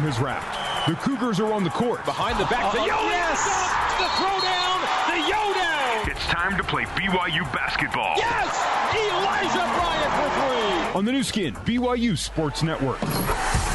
[0.00, 0.88] game has wrapped.
[0.88, 2.04] The Cougars are on the court.
[2.04, 2.86] Behind the back to Uh-oh.
[2.86, 2.96] Yo.
[3.10, 3.44] Yes!
[3.98, 4.78] The throwdown.
[5.12, 6.10] The Yo down.
[6.10, 8.14] It's time to play BYU basketball.
[8.16, 8.56] Yes!
[8.94, 10.98] Elijah Bryant for three.
[10.98, 12.98] On the Nu Skin, BYU Sports Network.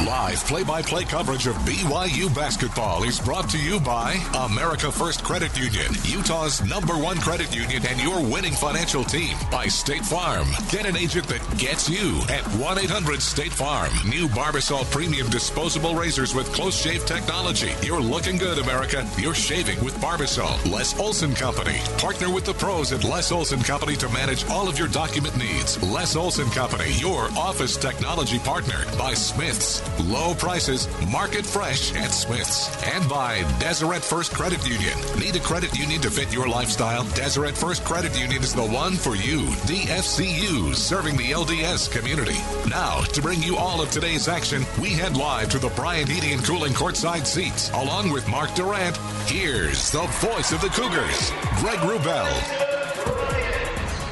[0.04, 5.94] Live play-by-play coverage of BYU basketball is brought to you by America First Credit Union,
[6.04, 9.38] Utah's number one credit union and your winning financial team.
[9.50, 10.50] By State Farm.
[10.70, 13.94] Get an agent that gets you at 1-800-STATE FARM.
[14.10, 17.72] New Barbasol Premium Disposable Razors with close shave technology.
[17.82, 19.08] You're looking good, America.
[19.18, 20.70] You're shaving with Barbasol.
[20.70, 21.80] Les Olson Company.
[22.00, 25.82] Partner with the pros at Les Olson Company to manage all of your document needs.
[25.82, 28.84] Les Olson Company, your office technology partner.
[28.98, 29.85] By Smith's.
[30.06, 32.70] Low prices, market fresh at Smith's.
[32.86, 34.98] And by Deseret First Credit Union.
[35.20, 37.04] Need a credit union to fit your lifestyle?
[37.16, 39.42] Deseret First Credit Union is the one for you.
[39.68, 42.40] DFCU, serving the LDS community.
[42.70, 46.34] Now, to bring you all of today's action, we head live to the Bryant Heating
[46.34, 47.70] and Cooling courtside seats.
[47.72, 52.65] Along with Mark Durrant, here's the voice of the Cougars, Greg Wrubell.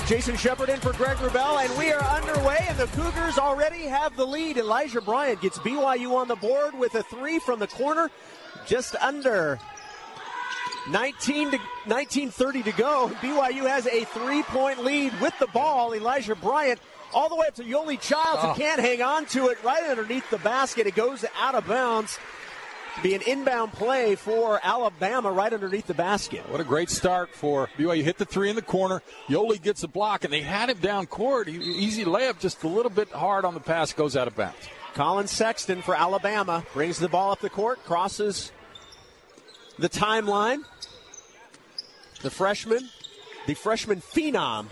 [0.08, 4.16] Jason Shepard in for Greg Wrubell, and we are underway, and the Cougars already have
[4.18, 4.58] the lead.
[4.58, 8.12] Elijah Bryant gets BYU on the board with a three from the corner,
[8.68, 9.60] just under
[10.90, 13.10] 19 to 19:30 to go.
[13.22, 15.96] BYU has a three-point lead with the ball.
[15.96, 16.80] Elijah Bryant
[17.14, 18.50] all the way up to Yoeli Childs, Oh.
[18.54, 20.86] who can't hang on to it right underneath the basket.
[20.86, 22.20] It goes out of bounds.
[22.96, 26.48] To be an inbound play for Alabama right underneath the basket.
[26.50, 28.04] What a great start for BYU.
[28.04, 29.02] Hit the three in the corner.
[29.28, 31.48] Yoeli gets a block, and they had him down court.
[31.50, 34.70] Easy layup, just a little bit hard on the pass, goes out of bounds.
[34.94, 38.52] Collin Sexton for Alabama brings the ball up the court, crosses
[39.80, 40.60] the timeline.
[42.22, 42.88] The freshman,
[43.48, 44.68] the freshman phenom,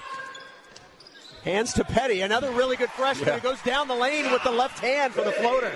[1.44, 2.22] hands to Petty.
[2.22, 3.40] Another really good freshman Yeah.
[3.40, 5.72] who goes down the lane with the left hand for the floater.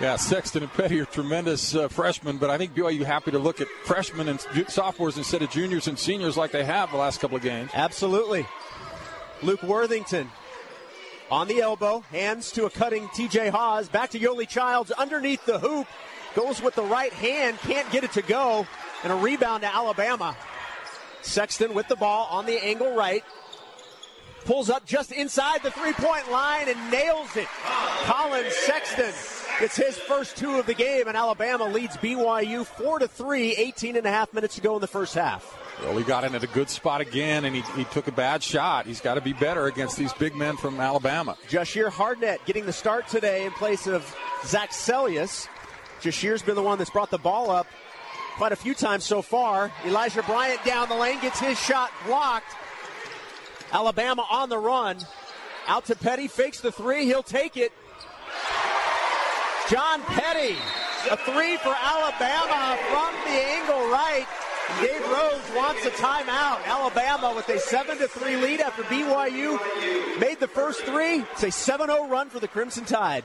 [0.00, 3.60] Yeah, Sexton and Petty are tremendous uh, freshmen, but I think BYU happy to look
[3.60, 7.36] at freshmen and sophomores instead of juniors and seniors like they have the last couple
[7.36, 7.70] of games.
[7.74, 8.46] Absolutely.
[9.42, 10.30] Luke Worthington
[11.30, 15.58] on the elbow, hands to a cutting TJ Haws, Back to Yoeli Childs underneath the
[15.58, 15.86] hoop.
[16.34, 18.66] Goes with the right hand, can't get it to go.
[19.04, 20.34] And a rebound to Alabama.
[21.20, 23.22] Sexton with the ball on the angle right.
[24.46, 27.48] Pulls up just inside the three point line and nails it.
[28.04, 29.12] Collin Sexton
[29.60, 33.96] gets his first two of the game, and Alabama leads BYU 4 to 3, 18
[33.96, 35.56] and a half minutes to go in the first half.
[35.82, 38.42] Well, he got in at a good spot again, and he, he took a bad
[38.42, 38.86] shot.
[38.86, 41.36] He's got to be better against these big men from Alabama.
[41.48, 44.14] Jahshire Hardnett getting the start today in place of
[44.46, 45.46] Zach Seljaas.
[46.00, 47.66] Jahshire's been the one that's brought the ball up
[48.36, 49.70] quite a few times so far.
[49.84, 52.56] Elijah Bryant down the lane gets his shot blocked.
[53.72, 54.96] Alabama on the run.
[55.66, 57.04] Out to Petty, fakes the three.
[57.04, 57.72] He'll take it.
[59.70, 60.56] John Petty,
[61.08, 64.26] a three for Alabama from the angle right.
[64.80, 66.64] Dave Rose wants a timeout.
[66.66, 69.60] Alabama with a 7 to 3 lead after BYU
[70.18, 71.20] made the first three.
[71.20, 73.22] It's a 7 0 run for the Crimson Tide.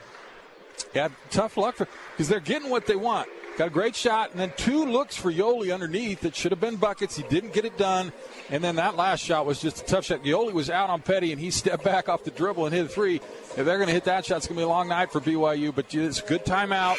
[0.94, 3.28] Yeah, tough luck for because they're getting what they want.
[3.58, 6.76] Got a great shot, and then two looks for Yoeli underneath that should have been
[6.76, 7.16] buckets.
[7.16, 8.12] He didn't get it done,
[8.50, 10.24] and then that last shot was just a tough shot.
[10.24, 12.90] Yoeli was out on Petty, and he stepped back off the dribble and hit a
[12.90, 13.16] three.
[13.16, 15.22] If they're going to hit that shot, it's going to be a long night for
[15.22, 15.74] BYU.
[15.74, 16.98] But it's a good timeout.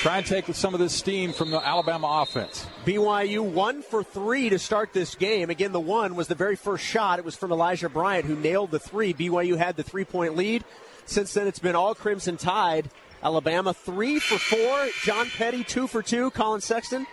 [0.00, 2.66] Try and take some of this steam from the Alabama offense.
[2.86, 5.50] BYU one for three to start this game.
[5.50, 7.18] Again, the one was the very first shot.
[7.18, 9.12] It was from Elijah Bryant, who nailed the three.
[9.12, 10.64] BYU had the three point lead.
[11.04, 12.88] Since then, it's been all Crimson Tide.
[13.22, 14.88] Alabama three for four.
[15.02, 16.30] John Petty two for two.
[16.30, 17.06] Collin Sexton,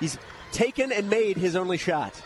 [0.00, 0.18] he's
[0.52, 2.20] taken and made his only shot.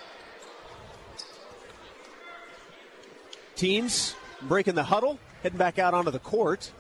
[3.54, 6.72] Teams breaking the huddle, heading back out onto the court.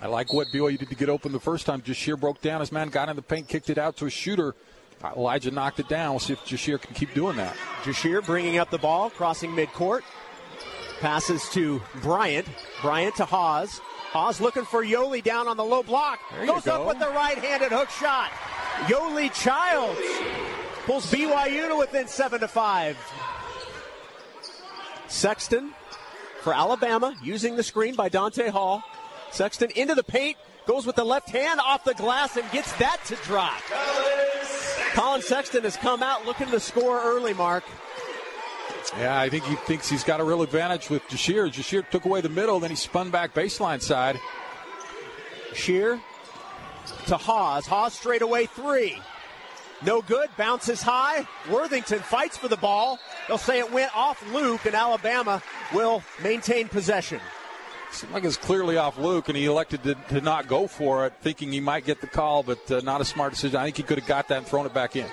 [0.00, 1.82] I like what BYU did to get open the first time.
[1.82, 4.54] Jahshire broke down his man, got in the paint, kicked it out to a shooter.
[5.04, 6.12] Elijah knocked it down.
[6.12, 7.56] We'll see if Jahshire can keep doing that.
[7.82, 10.02] Jahshire bringing up the ball, crossing midcourt.
[11.02, 12.46] Passes to Bryant.
[12.80, 13.80] Bryant to Haws.
[14.12, 16.20] Haws looking for Yoeli down on the low block.
[16.30, 16.82] There Goes go.
[16.82, 18.30] up with the right-handed hook shot.
[18.86, 19.98] Yoeli Childs
[20.86, 22.96] pulls BYU to within seven to five.
[25.08, 25.74] Sexton
[26.42, 28.84] for Alabama using the screen by Donta Hall.
[29.32, 30.36] Sexton into the paint,
[30.68, 33.60] goes with the left hand off the glass and gets that to drop.
[34.92, 37.64] Collin Sexton has come out looking to score early, Mark.
[38.98, 41.48] Yeah, I think he thinks he's got a real advantage with Jahshire.
[41.48, 44.20] Jahshire took away the middle, then he spun back baseline side.
[45.54, 46.00] Shear
[47.06, 47.66] to Haws.
[47.66, 48.98] Haws straight away three.
[49.84, 50.28] No good.
[50.36, 51.26] Bounces high.
[51.50, 52.98] Worthington fights for the ball.
[53.26, 55.42] They'll say it went off Luke, and Alabama
[55.74, 57.20] will maintain possession.
[57.90, 61.14] Seemed like it's clearly off Luke, and he elected to, to not go for it,
[61.20, 63.56] thinking he might get the call, but uh, not a smart decision.
[63.56, 65.06] I think he could have got that and thrown it back in.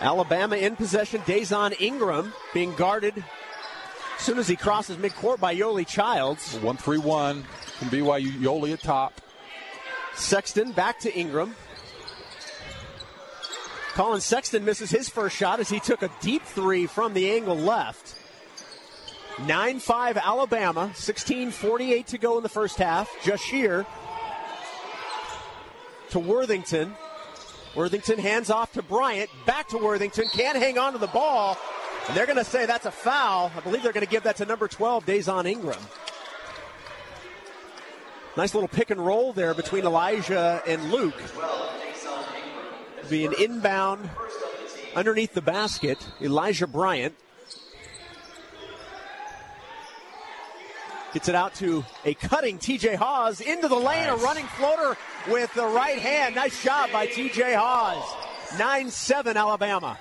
[0.00, 1.20] Alabama in possession.
[1.22, 3.16] Dazon Ingram being guarded
[4.16, 6.58] as soon as he crosses midcourt by Yoeli Childs.
[6.58, 8.32] 1 3 1 from BYU.
[8.32, 9.20] Yoeli at top.
[10.14, 11.54] Sexton back to Ingram.
[13.94, 17.56] Collin Sexton misses his first shot as he took a deep three from the angle
[17.56, 18.14] left.
[19.46, 23.10] 9 5 Alabama, 16.48 to go in the first half.
[23.22, 23.86] Jahshire
[26.10, 26.94] to Worthington.
[27.76, 29.28] Worthington hands off to Bryant.
[29.44, 30.28] Back to Worthington.
[30.32, 31.58] Can't hang on to the ball.
[32.08, 33.52] And they're going to say that's a foul.
[33.54, 35.78] I believe they're going to give that to number 12, Dazon Ingram.
[38.36, 41.20] Nice little pick and roll there between Elijah and Luke.
[43.10, 44.08] Be an inbound
[44.94, 45.98] underneath the basket.
[46.20, 47.14] Elijah Bryant
[51.16, 54.20] gets it out to a cutting TJ Haws into the lane, nice.
[54.20, 54.98] a running floater
[55.28, 56.34] with the right hand.
[56.34, 58.58] Nice job by TJ Haws.
[58.58, 59.98] 9 7 Alabama.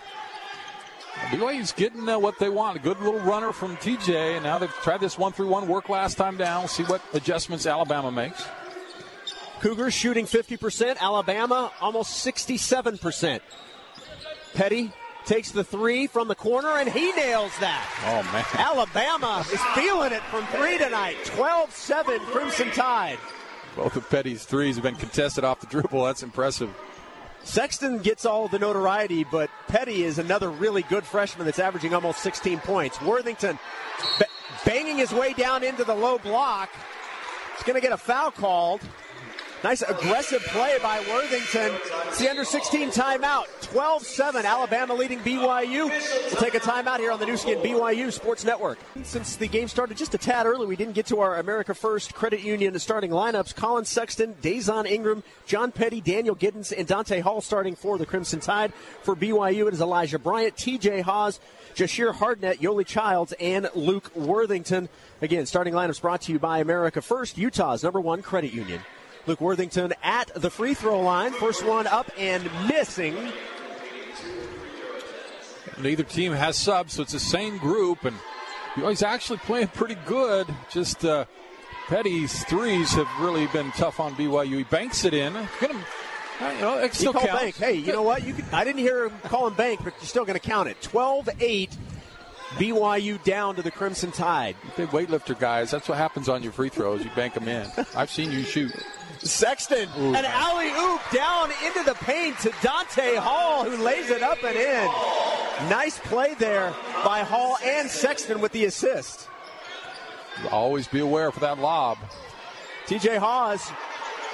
[1.29, 2.75] BYU's getting uh, what they want.
[2.75, 5.87] A good little runner from TJ, and now they've tried this one through one work
[5.87, 6.63] last time down.
[6.63, 8.45] We'll see what adjustments Alabama makes.
[9.61, 13.39] Cougars shooting 50%, Alabama almost 67%.
[14.53, 14.91] Petty
[15.25, 17.85] takes the three from the corner, and he nails that.
[18.05, 18.45] Oh, man.
[18.53, 21.17] Alabama is feeling it from three tonight.
[21.25, 23.17] 12 7 Crimson Tide.
[23.75, 26.03] Both of Petty's threes have been contested off the dribble.
[26.05, 26.73] That's impressive.
[27.43, 32.19] Sexton gets all the notoriety, but Petty is another really good freshman that's averaging almost
[32.21, 32.99] 16 points.
[33.01, 33.59] Worthington
[34.17, 34.25] b-
[34.65, 36.69] banging his way down into the low block.
[37.55, 38.81] He's going to get a foul called.
[39.63, 41.71] Nice aggressive play by Worthington.
[42.07, 43.45] It's the under 16 timeout.
[43.61, 44.45] 12 7.
[44.45, 45.89] Alabama leading BYU.
[45.89, 48.77] We'll take a timeout here on the Nu Skin BYU Sports Network.
[49.03, 52.13] Since the game started just a tad early, we didn't get to our America First
[52.13, 53.55] Credit Union starting lineups.
[53.55, 58.39] Collin Sexton, Dazon Ingram, John Petty, Daniel Giddens, and Donta Hall starting for the Crimson
[58.39, 58.71] Tide.
[59.01, 61.39] For BYU, it is Elijah Bryant, TJ Haws,
[61.73, 64.89] Jahshire Hardnett, Yoli Childs, and Luke Worthington.
[65.21, 68.81] Again, starting lineups brought to you by America First, Utah's number one credit union.
[69.27, 71.33] Luke Worthington at the free throw line.
[71.33, 73.15] First one up and missing.
[75.81, 78.15] Neither team has subs, so it's the same group, and
[78.75, 80.47] he's actually playing pretty good.
[80.69, 81.25] Just uh,
[81.87, 84.57] Petty's threes have really been tough on BYU.
[84.57, 85.33] He banks it in.
[85.33, 85.85] Gonna,
[86.41, 87.27] uh, you know, it still counts.
[87.27, 87.55] Bank.
[87.55, 88.25] Hey, you know what?
[88.25, 90.69] You could, I didn't hear him call him bank, but you're still going to count
[90.69, 90.79] it.
[90.81, 91.75] 12-8.
[92.55, 94.55] BYU down to the Crimson Tide.
[94.77, 97.03] Big weightlifter guys, that's what happens on your free throws.
[97.03, 97.67] You bank them in.
[97.95, 98.71] I've seen you shoot.
[99.25, 100.13] Sexton, Ooh.
[100.13, 104.55] an alley oop down into the paint to Dante Hall, who lays it up and
[104.55, 105.69] in.
[105.69, 106.73] Nice play there
[107.03, 109.27] by Hall and Sexton with the assist.
[110.51, 111.97] Always be aware for that lob.
[112.85, 113.71] TJ Haws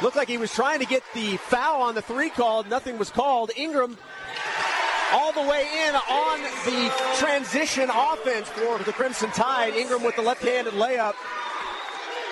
[0.02, 2.68] looked like he was trying to get the foul on the three called.
[2.70, 3.52] Nothing was called.
[3.56, 3.98] Ingram
[5.14, 9.74] all the way in on the transition offense for the Crimson Tide.
[9.76, 11.14] Ingram with the left-handed layup.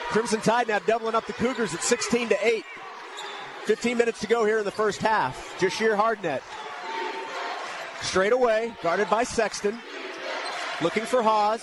[0.09, 2.65] Crimson Tide now doubling up the Cougars at 16 to 8.
[3.65, 5.55] 15 minutes to go here in the first half.
[5.59, 6.41] Jahshire Hardnett.
[8.01, 9.77] Straight away, guarded by Sexton.
[10.81, 11.61] Looking for Haws.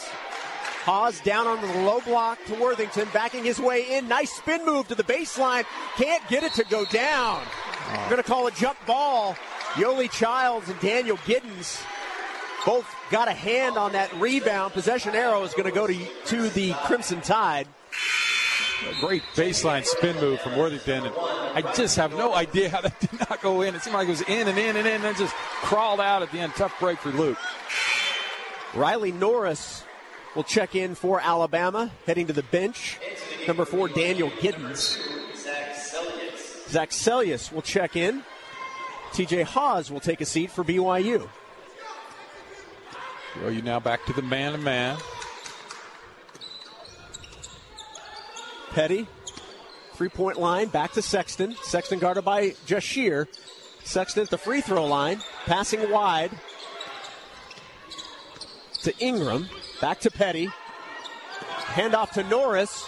[0.85, 4.07] Haws down on the low block to Worthington, backing his way in.
[4.07, 5.65] Nice spin move to the baseline.
[5.97, 7.43] Can't get it to go down.
[7.43, 7.99] Oh.
[8.05, 9.35] We're going to call a jump ball.
[9.73, 11.83] Yoeli Childs and Daniel Giddens
[12.65, 14.73] both got a hand on that rebound.
[14.73, 17.67] Possession arrow is going to go to, to the Crimson Tide.
[18.85, 21.07] A great baseline spin move from Worthington.
[21.07, 21.15] And
[21.55, 23.75] I just have no idea how that did not go in.
[23.75, 26.23] It seemed like it was in and in and in and then just crawled out
[26.23, 26.55] at the end.
[26.55, 27.39] Tough break for Luke.
[28.75, 29.85] Riley Norris
[30.35, 32.99] will check in for Alabama, heading to the bench.
[33.47, 34.99] Number four, Daniel Giddens.
[36.69, 38.23] Zach Seljaas will check in.
[39.13, 41.29] TJ Haws will take a seat for BYU.
[43.45, 44.99] Are you now back to the man to man?
[48.77, 49.07] Petty,
[49.95, 51.57] three point line, back to Sexton.
[51.63, 53.27] Sexton guarded by Jahshire.
[53.85, 56.31] Sexton at the free throw line, passing wide
[58.83, 59.49] to Ingram.
[59.81, 60.51] Back to Petty.
[61.73, 62.87] Handoff to Norris.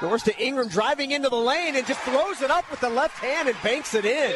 [0.00, 3.18] Norris to Ingram driving into the lane and just throws it up with the left
[3.18, 4.32] hand and banks it in.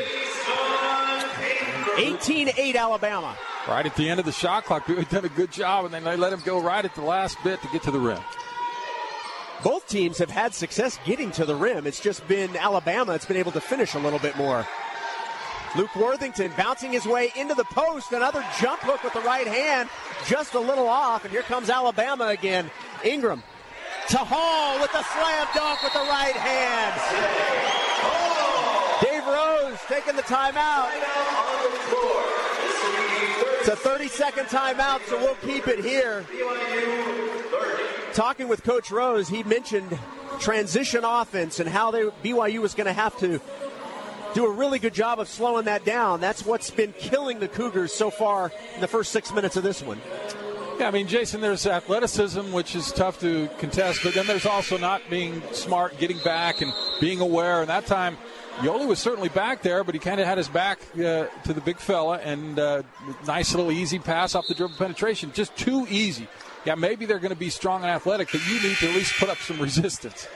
[1.99, 3.37] 18 8 Alabama.
[3.69, 6.03] Right at the end of the shot clock, We've done a good job, and then
[6.03, 8.19] they let him go right at the last bit to get to the rim
[9.63, 11.87] both teams have had success getting to the rim.
[11.87, 14.67] It's just been Alabama that's been able to finish a little bit more.
[15.77, 18.13] Luke Worthington bouncing his way into the post.
[18.13, 19.89] Another jump hook with the right hand,
[20.27, 21.25] just a little off.
[21.25, 22.71] And here comes Alabama again.
[23.05, 23.43] Ingram
[24.09, 26.95] to Hall with the slam dunk with the right hand.
[29.03, 30.89] Dave Rose taking the timeout.
[33.59, 36.25] It's a 30 second timeout, so we'll keep it here.
[38.17, 39.99] Talking with Coach Rose, he mentioned
[40.41, 43.39] transition offense and how they, BYU was going to have to
[44.33, 46.19] do a really good job of slowing that down.
[46.19, 49.83] That's what's been killing the Cougars so far in the first six minutes of this
[49.83, 50.01] one.
[50.79, 54.79] Yeah, I mean, Jason, there's athleticism, which is tough to contest, but then there's also
[54.79, 57.61] not being smart, getting back, and being aware.
[57.61, 58.17] And that time,
[58.61, 61.61] Yoeli was certainly back there, but he kind of had his back uh, to the
[61.61, 62.83] big fella, and uh,
[63.27, 65.33] nice little easy pass off the dribble penetration.
[65.35, 66.27] Just too easy.
[66.67, 69.15] Yeah, maybe they're going to be strong and athletic, but you need to at least
[69.19, 70.27] put up some resistance.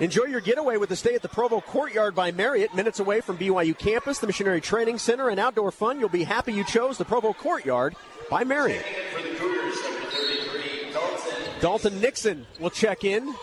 [0.00, 3.38] Enjoy your getaway with a stay at the Provo Courtyard by Marriott, minutes away from
[3.38, 5.98] BYU campus, the Missionary Training Center, and outdoor fun.
[5.98, 7.96] You'll be happy you chose the Provo Courtyard
[8.30, 8.84] by Marriott.
[11.60, 13.34] Dalton Nixon will check in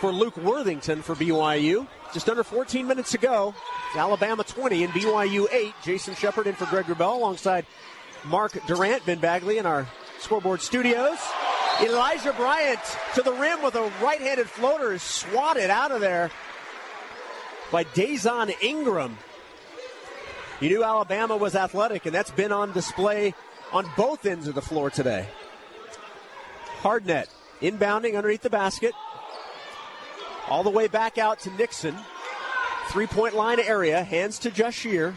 [0.00, 1.86] for Luke Worthington for BYU.
[2.14, 3.54] Just under 14 minutes to go.
[3.88, 5.74] It's Alabama 20 and BYU 8.
[5.84, 7.66] Jason Shepard in for Greg Wrubell alongside
[8.24, 9.86] Mark Durrant, Ben Bagley in our
[10.18, 11.18] scoreboard studios.
[11.80, 12.80] Elijah Bryant
[13.14, 16.30] to the rim with a right handed floater is swatted out of there
[17.70, 19.16] by Dazon Ingram.
[20.60, 23.34] You knew Alabama was athletic, and that's been on display
[23.72, 25.28] on both ends of the floor today.
[26.80, 27.28] Hardnett
[27.60, 28.94] inbounding underneath the basket.
[30.48, 31.94] All the way back out to Nixon.
[32.88, 34.02] Three point line area.
[34.02, 35.14] Hands to Jahshire.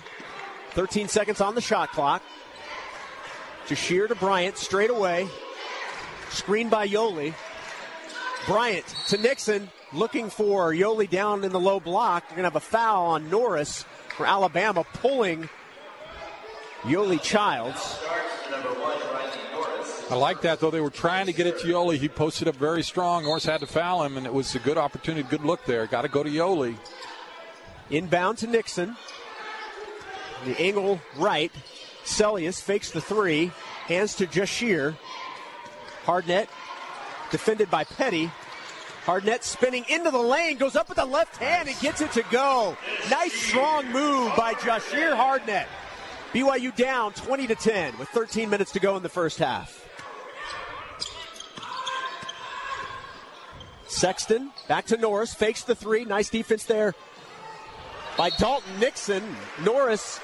[0.72, 2.22] 13 seconds on the shot clock.
[3.68, 5.27] Jahshire to Bryant straight away.
[6.30, 7.34] Screened by Yoeli.
[8.48, 12.24] Bryant to Nixon looking for Yoeli down in the low block.
[12.30, 15.50] You're going to have a foul on Norris for Alabama pulling
[16.84, 18.00] Yoeli Childs.
[20.10, 20.72] I like that, though.
[20.72, 21.98] They were trying to get it to Yoeli.
[21.98, 23.24] He posted up very strong.
[23.24, 25.86] Norris had to foul him, and it was a good opportunity, good look there.
[25.88, 26.75] Got to go to Yoeli.
[27.89, 28.98] Inbound to Nixon.
[30.46, 31.51] The angle right.
[32.05, 33.51] Seljaas fakes the three.
[33.88, 34.96] Hands to Jahshire.
[36.05, 36.48] Hardnett
[37.31, 38.31] defended by Petty.
[39.05, 42.24] Hardnett spinning into the lane, goes up with the left hand and gets it to
[42.29, 42.77] go.
[43.10, 45.65] Nice strong move by Jahshire Hardnett.
[46.34, 49.88] BYU down 20 to 10 with 13 minutes to go in the first half.
[53.88, 56.05] Sexton back to Norris, fakes the three.
[56.05, 56.93] Nice defense there
[58.17, 59.24] by Dalton Nixon.
[59.63, 60.20] Norris,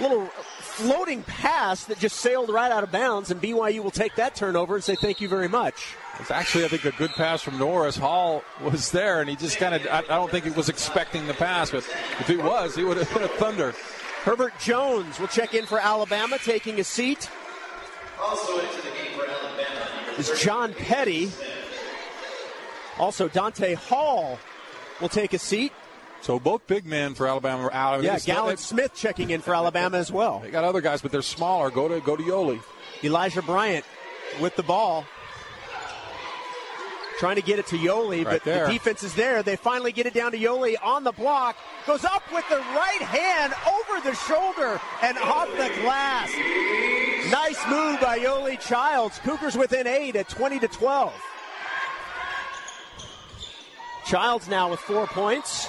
[0.00, 4.34] little floating pass that just sailed right out of bounds, and BYU will take that
[4.34, 5.96] turnover and say thank you very much.
[6.20, 7.96] It's actually, I think, a good pass from Norris.
[7.96, 11.26] Hall was there, and he just kind of, I, I don't think he was expecting
[11.26, 11.86] the pass, but
[12.18, 13.74] if he was, he would have been a thunder.
[14.22, 17.30] Herbert Jones will check in for Alabama, taking a seat.
[18.20, 21.30] Also into the game for Alabama is John Petty.
[22.98, 24.38] Also, Donta Hall
[25.00, 25.72] will take a seat.
[26.20, 28.02] So both big men for Alabama are out.
[28.02, 30.40] Yeah, Galin Smith checking in for Alabama as well.
[30.40, 31.70] They got other guys, but they're smaller.
[31.70, 32.60] Go to go to Yoeli.
[33.04, 33.84] Elijah Bryant
[34.40, 35.04] with the ball.
[37.18, 38.66] Trying to get it to Yoeli, right but there.
[38.66, 39.42] the defense is there.
[39.42, 41.56] They finally get it down to Yoeli on the block.
[41.84, 46.30] Goes up with the right hand over the shoulder and off the glass.
[47.32, 49.18] Nice move by Yoeli Childs.
[49.18, 51.12] Cougars within eight at 20 to 12.
[54.06, 55.68] Childs now with four points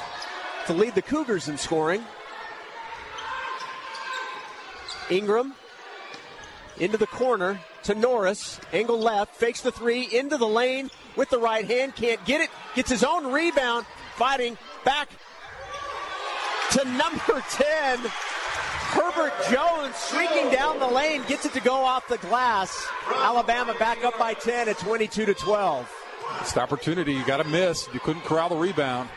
[0.70, 2.06] to lead the Cougars in scoring.
[5.10, 5.56] Ingram
[6.78, 8.60] into the corner to Norris.
[8.72, 11.96] Angle left, fakes the three into the lane with the right hand.
[11.96, 12.52] Can't get it.
[12.76, 13.88] Gets his own rebound.
[14.14, 15.10] Fighting back
[16.74, 18.00] to number 10.
[18.92, 22.88] Herbert Jones streaking down the lane, gets it to go off the glass.
[23.16, 25.92] Alabama back up by 10 at 22 to 12.
[26.42, 27.14] It's the opportunity.
[27.14, 27.90] You got to miss.
[27.92, 29.10] You couldn't corral the rebound.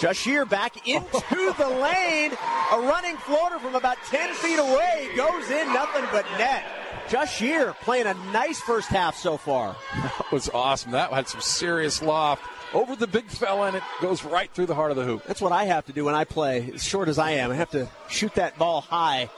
[0.00, 1.04] Jahshire back into
[1.58, 2.32] the lane.
[2.72, 6.64] A running floater from about 10 feet away goes in, nothing but net.
[7.10, 9.76] Jahshire playing a nice first half so far.
[9.94, 10.92] That was awesome.
[10.92, 12.42] That had some serious loft
[12.72, 15.24] over the big fella, and it goes right through the heart of the hoop.
[15.26, 17.50] That's what I have to do when I play, as short as I am.
[17.50, 19.28] I have to shoot that ball high.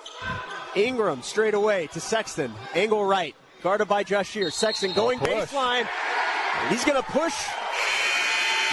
[0.77, 2.53] Ingram straight away to Sexton.
[2.75, 3.35] Angle right.
[3.63, 4.53] Guarded by Jahshire.
[4.53, 5.89] Sexton oh, going baseline.
[6.69, 7.35] He's going to push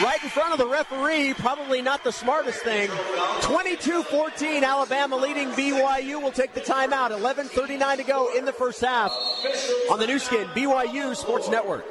[0.01, 1.33] right in front of the referee.
[1.35, 2.89] Probably not the smartest thing.
[3.41, 6.21] 22-14, Alabama leading BYU.
[6.21, 7.11] will take the timeout.
[7.11, 9.11] 11:39 to go in the first half
[9.91, 11.85] on the Nu Skin BYU Sports Network.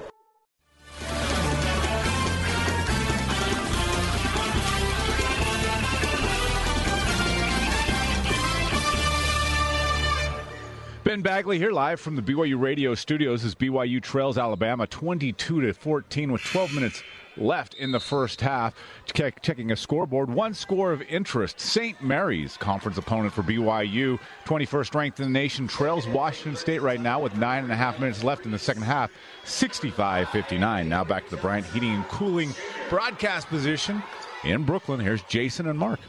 [11.08, 15.72] Ben Bagley here live from the BYU radio studios as BYU trails Alabama 22 to
[15.72, 17.02] 14 with 12 minutes
[17.40, 18.74] left in the first half.
[19.12, 21.60] Check, checking a scoreboard, one score of interest.
[21.60, 22.00] St.
[22.02, 27.20] Mary's, conference opponent for BYU, 21st ranked in the nation, trails Washington State right now
[27.20, 29.10] with nine and a half minutes left in the second half,
[29.44, 30.88] 65 59.
[30.88, 32.54] Now back to the Bryant Heating and Cooling
[32.90, 34.02] broadcast position
[34.44, 35.00] in Brooklyn.
[35.00, 36.00] Here's Jason and Mark.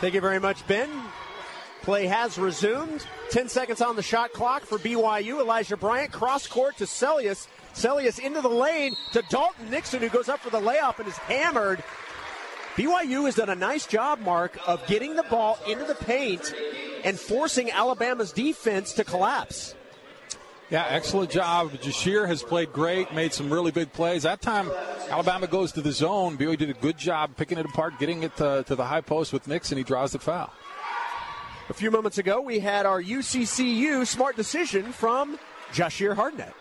[0.00, 0.90] Thank you very much, Ben.
[1.82, 3.06] Play has resumed.
[3.30, 5.40] 10 seconds on the shot clock for BYU.
[5.40, 7.48] Elijah Bryant cross court to Seljaas.
[7.74, 11.16] Seljaas into the lane to Dalton Nixon, who goes up for the layup and is
[11.18, 11.82] hammered.
[12.76, 16.54] BYU has done a nice job, Mark, of getting the ball into the paint
[17.04, 19.74] and forcing Alabama's defense to collapse.
[20.70, 21.72] Yeah, excellent job.
[21.82, 24.22] Jahshire has played great, made some really big plays.
[24.22, 24.70] That time,
[25.10, 26.38] Alabama goes to the zone.
[26.38, 29.34] BYU did a good job picking it apart, getting it to, to the high post
[29.34, 29.76] with Nixon.
[29.76, 30.50] He draws the foul.
[31.68, 35.38] A few moments ago, we had our UCCU smart decision from
[35.72, 36.54] Jahshire Hardnett.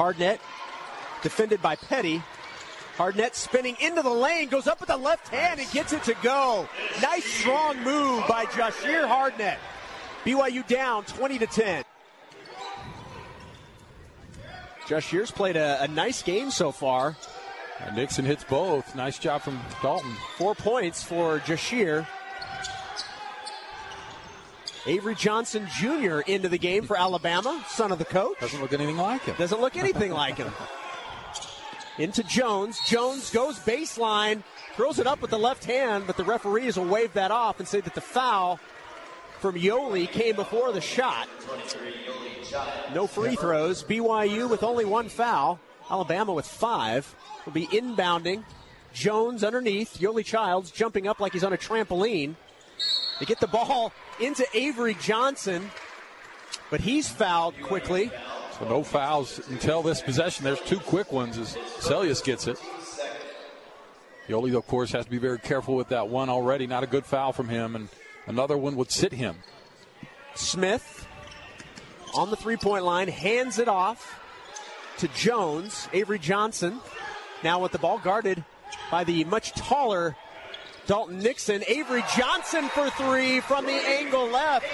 [0.00, 0.38] Hardnett
[1.22, 2.22] defended by Petty.
[2.96, 6.14] Hardnett spinning into the lane, goes up with the left hand and gets it to
[6.22, 6.66] go.
[7.02, 9.58] Nice strong move by Jahshire Hardnett.
[10.24, 11.84] BYU down 20 to 10.
[14.86, 17.14] Jahshire's played a, a nice game so far.
[17.80, 18.94] And Nixon hits both.
[18.94, 20.14] Nice job from Dalton.
[20.38, 22.06] Four points for Jahshire.
[24.90, 26.18] Avery Johnson Jr.
[26.26, 28.40] into the game for Alabama, son of the coach.
[28.40, 29.36] Doesn't look anything like him.
[29.38, 30.52] Doesn't look anything like him.
[31.98, 32.76] Into Jones.
[32.88, 34.42] Jones goes baseline,
[34.74, 37.68] throws it up with the left hand, but the referees will wave that off and
[37.68, 38.58] say that the foul
[39.38, 41.28] from Yoeli came before the shot.
[42.92, 43.84] No free throws.
[43.84, 45.60] BYU with only one foul.
[45.88, 47.14] Alabama with five.
[47.46, 48.42] Will be inbounding.
[48.92, 49.98] Jones underneath.
[50.00, 52.34] Yoeli Childs jumping up like he's on a trampoline.
[53.20, 55.70] They get the ball into Avery Johnson,
[56.70, 58.10] but he's fouled quickly.
[58.58, 60.44] So no fouls until this possession.
[60.44, 62.58] There's two quick ones as Seljaas gets it.
[64.26, 66.66] Yoeli, of course, has to be very careful with that one already.
[66.66, 67.88] Not a good foul from him, and
[68.26, 69.36] another one would sit him.
[70.34, 71.06] Smith
[72.14, 74.18] on the three point line hands it off
[74.98, 75.88] to Jones.
[75.92, 76.80] Avery Johnson
[77.42, 78.44] now with the ball guarded
[78.90, 80.16] by the much taller
[80.90, 81.62] Dalton Nixon.
[81.68, 84.66] Avery Johnson for three from the angle left.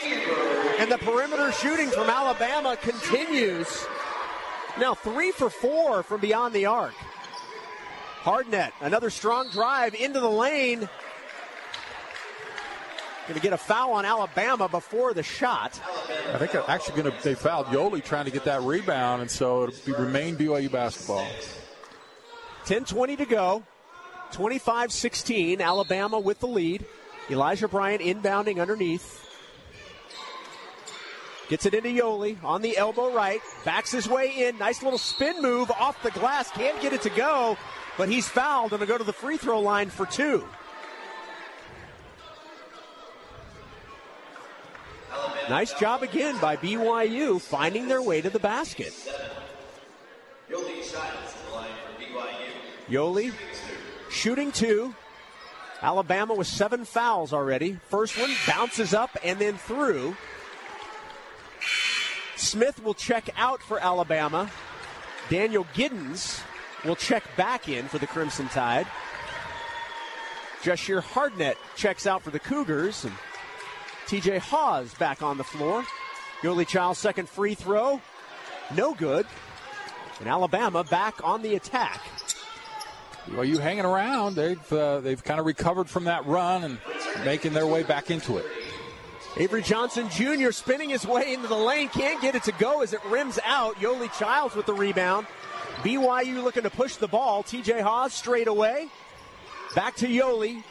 [0.79, 3.87] And the perimeter shooting from Alabama continues.
[4.81, 6.95] Now three for four from beyond the arc.
[8.23, 10.89] Hardnett, another strong drive into the lane.
[13.29, 15.79] Going to get a foul on Alabama before the shot.
[16.33, 19.31] I think they're actually going to they fouled Yoeli trying to get that rebound, and
[19.31, 21.29] so it'll be remain BYU basketball.
[22.65, 23.65] 10:20 to go.
[24.33, 26.85] 25 16, Alabama with the lead.
[27.31, 29.23] Elijah Bryant inbounding underneath.
[31.49, 33.41] Gets it into Yoeli on the elbow right.
[33.65, 34.59] Backs his way in.
[34.59, 36.51] Nice little spin move off the glass.
[36.51, 37.57] Can't get it to go,
[37.97, 40.45] but he's fouled and to go to the free throw line for two.
[45.49, 48.93] Nice job again by BYU finding their way to the basket.
[52.89, 53.33] Yoeli
[54.17, 54.95] shooting two.
[55.83, 57.79] Alabama with seven fouls already.
[57.89, 60.17] First one bounces up and then through.
[62.37, 64.51] Smith will check out for Alabama.
[65.29, 66.43] Daniel Giddens
[66.85, 68.87] will check back in for the Crimson Tide.
[70.63, 73.05] Jahshire Hardnett checks out for the Cougars.
[73.05, 73.15] And
[74.07, 75.85] TJ Haws back on the floor.
[76.41, 78.01] Yoeli Child's second free throw.
[78.75, 79.27] No good.
[80.21, 82.01] And Alabama back on the attack.
[83.33, 84.37] Well, you hanging around.
[84.37, 86.79] They've uh, they've kind of recovered from that run and
[87.25, 88.47] making their way back into it.
[89.39, 90.51] Avery Johnson Jr.
[90.51, 93.77] spinning his way into the lane, can't get it to go as it rims out.
[93.77, 95.27] Yoeli Childs with the rebound.
[95.83, 97.43] BYU looking to push the ball.
[97.43, 98.89] TJ Haws straight away.
[99.75, 100.63] Back to Yoeli.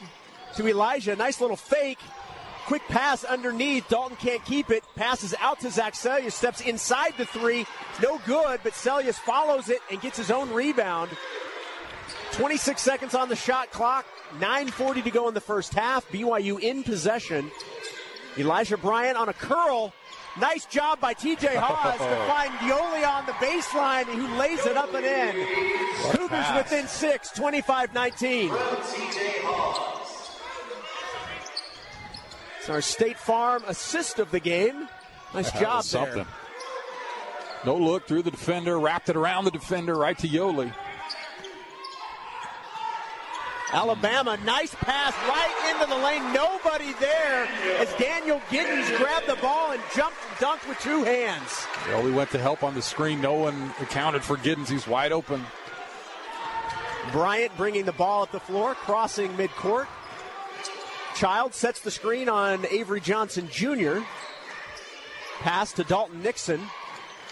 [0.56, 1.16] To Elijah.
[1.16, 2.00] Nice little fake.
[2.66, 3.88] Quick pass underneath.
[3.88, 4.84] Dalton can't keep it.
[4.96, 6.32] Passes out to Zach Seljaas.
[6.32, 7.68] Steps inside the three.
[8.02, 11.12] No good, but Seljaas follows it and gets his own rebound.
[12.34, 14.06] 26 seconds on the shot clock.
[14.40, 16.08] 9.40 to go in the first half.
[16.10, 17.50] BYU in possession.
[18.38, 19.94] Elijah Bryant on a curl.
[20.40, 24.94] Nice job by TJ Haws to find Yoeli on the baseline who lays it up
[24.94, 25.48] and in.
[26.12, 26.64] Cougars pass.
[26.64, 28.52] within six, 25 19.
[32.60, 34.90] It's our State Farm assist of the game.
[35.34, 35.84] Nice That job there.
[35.84, 36.26] something.
[37.66, 40.74] No look through the defender, wrapped it around the defender, right to Yoeli.
[43.74, 46.34] Alabama, nice pass right into the lane.
[46.34, 47.46] Nobody there
[47.80, 51.66] as Daniel Giddens grabbed the ball and jumped and dunked with two hands.
[51.88, 53.22] Well, we went to help on the screen.
[53.22, 54.70] No one accounted for Giddens.
[54.70, 55.44] He's wide open.
[57.12, 59.88] Bryant bringing the ball up the floor, crossing midcourt.
[61.16, 64.00] Child sets the screen on Avery Johnson Jr.
[65.40, 66.62] Pass to Dalton Nixon.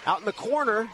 [0.05, 0.89] Out in the corner,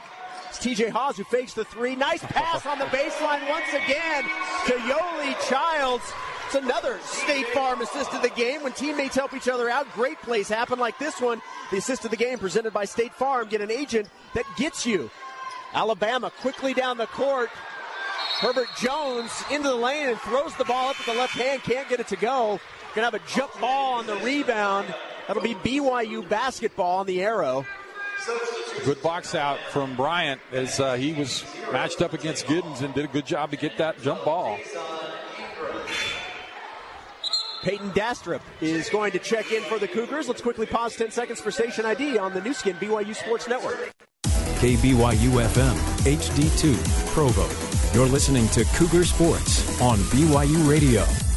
[0.49, 1.95] it's TJ Haws who fakes the three.
[1.95, 4.23] Nice pass on the baseline once again
[4.65, 6.03] to Yoeli Childs.
[6.47, 9.85] It's another State Farm assist of the game when teammates help each other out.
[9.93, 11.41] Great plays happen like this one.
[11.69, 13.47] The assist of the game presented by State Farm.
[13.47, 15.11] Get an agent that gets you.
[15.73, 17.49] Alabama quickly down the court.
[18.39, 21.61] Herbert Jones into the lane and throws the ball up with the left hand.
[21.61, 22.59] Can't get it to go.
[22.95, 24.91] Gonna have a jump ball on the rebound.
[25.27, 27.65] That'll be BYU basketball on the arrow.
[28.85, 33.05] Good box out from Bryant as uh, he was matched up against Giddens and did
[33.05, 34.57] a good job to get that jump ball.
[37.61, 40.27] Payton Dastrup is going to check in for the Cougars.
[40.27, 43.93] Let's quickly pause 10 seconds for station ID on the Nu Skin BYU Sports Network.
[44.23, 47.47] KBYU FM, HD2, Provo.
[47.93, 51.28] You're listening to Cougar Sports on BYU Radio.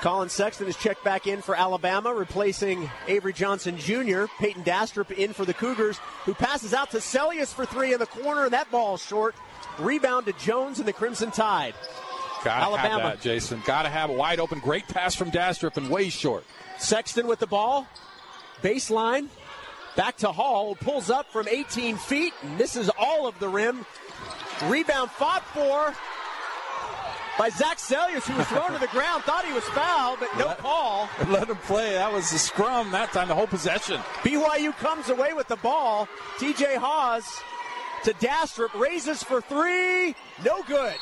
[0.00, 4.26] Collin Sexton is checked back in for Alabama, replacing Avery Johnson Jr.
[4.38, 8.06] Payton Dastrup in for the Cougars, who passes out to Seljaas for three in the
[8.06, 9.34] corner, and that ball is short.
[9.78, 11.74] Rebound to Jones and the Crimson Tide.
[12.44, 12.88] Gotta Alabama.
[12.88, 13.60] have that, Jason.
[13.64, 14.60] Gotta have a wide open.
[14.60, 16.44] Great pass from Dastrup and way short.
[16.78, 17.86] Sexton with the ball.
[18.62, 19.28] Baseline.
[19.96, 20.76] Back to Hall.
[20.76, 22.32] Pulls up from 18 feet.
[22.56, 23.84] Misses all of the rim.
[24.66, 25.92] Rebound fought for
[27.38, 29.22] by Zach Seljaas, who was thrown to the ground.
[29.22, 31.08] Thought he was fouled, but no call.
[31.28, 31.92] Let him play.
[31.92, 33.98] That was the scrum that time, the whole possession.
[34.22, 36.08] BYU comes away with the ball.
[36.38, 37.24] TJ Haws
[38.04, 38.78] to Dastrup.
[38.78, 40.16] Raises for three.
[40.44, 40.96] No good.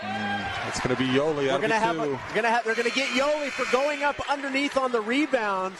[0.00, 1.52] Mm, it's going to be Yoeli.
[1.52, 2.10] We're gonna have, a, two.
[2.12, 5.74] we're gonna have, they're gonna get Yoeli for going up underneath on the rebound.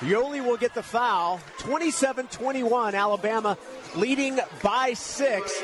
[0.00, 1.40] Yoeli will get the foul.
[1.58, 3.58] 27-21, Alabama
[3.96, 5.62] leading by six.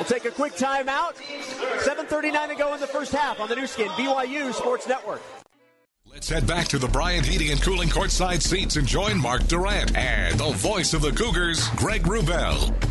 [0.00, 1.16] We'll take a quick timeout.
[1.82, 5.20] 7:39 to go in the first half on the Nu Skin BYU Sports Network.
[6.06, 9.94] Let's head back to the Bryant Heating and Cooling courtside seats and join Mark Durrant
[9.94, 12.89] and the voice of the Cougars, Greg Wrubell.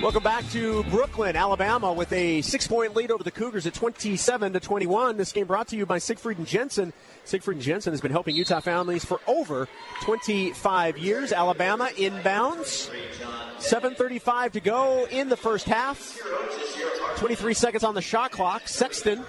[0.00, 4.60] Welcome back to Brooklyn, Alabama, with a six-point lead over the Cougars at 27 to
[4.60, 5.16] 21.
[5.16, 6.92] This game brought to you by Siegfried and Jensen.
[7.24, 9.66] Siegfried and Jensen has been helping Utah families for over
[10.02, 11.32] 25 years.
[11.32, 12.88] Alabama inbounds.
[13.58, 16.16] 7:35 to go in the first half.
[17.16, 18.68] 23 seconds on the shot clock.
[18.68, 19.24] Sexton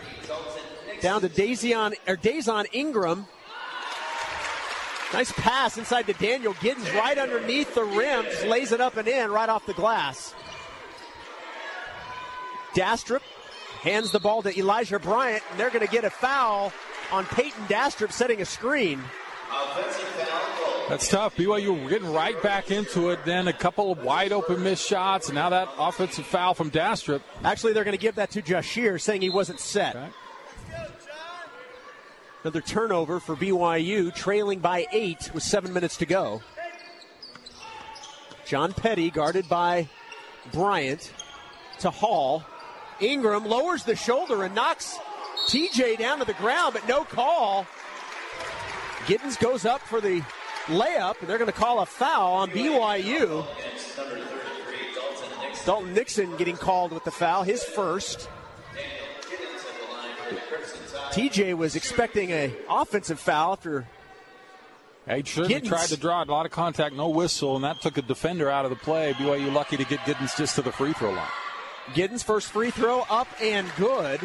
[1.02, 3.26] down to Dazion or Dazon Ingram.
[5.14, 9.08] Nice pass inside to Daniel Giddens, right underneath the rim, just lays it up and
[9.08, 10.36] in, right off the glass.
[12.74, 13.22] Dastrup
[13.82, 16.74] hands the ball to Elijah Bryant, and they're going to get a foul
[17.12, 19.02] on Payton Dastrup setting a screen.
[20.90, 21.36] That's tough.
[21.36, 23.24] BYU getting right back into it.
[23.24, 27.22] Then a couple of wide open missed shots, and now that offensive foul from Dastrup.
[27.44, 29.96] Actually, they're going to give that to Jahshire, saying he wasn't set.
[29.96, 30.10] Okay.
[32.44, 36.42] Another turnover for BYU, trailing by eight with seven minutes to go.
[38.46, 39.90] John Petty guarded by
[40.52, 41.12] Bryant
[41.80, 42.44] to Hall.
[43.02, 44.98] Ingram lowers the shoulder and knocks
[45.48, 47.66] TJ down to the ground, but no call.
[49.06, 50.22] Giddens goes up for the
[50.68, 53.46] layup, and they're going to call a foul on BYU.
[55.66, 58.30] Dalton Nixon getting called with the foul, his first.
[61.12, 63.88] TJ was expecting a offensive foul after
[65.08, 65.68] He certainly Giddens.
[65.68, 68.66] tried to draw a lot of contact, no whistle, and that took a defender out
[68.66, 69.14] of the play.
[69.14, 71.28] BYU lucky to get Giddens just to the free throw line.
[71.94, 74.20] Giddens' first free throw up and good.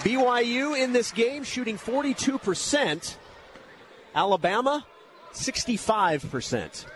[0.00, 3.16] BYU in this game shooting 42%.
[4.14, 4.86] Alabama,
[5.32, 6.86] 65%.